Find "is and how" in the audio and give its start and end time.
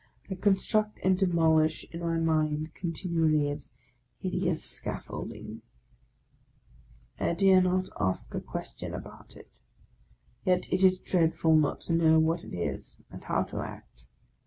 12.55-13.43